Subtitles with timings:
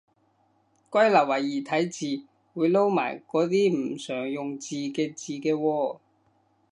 [0.89, 2.23] 歸納為異體字，
[2.55, 5.97] 會撈埋嗰啲唔常用字嘅字嘅喎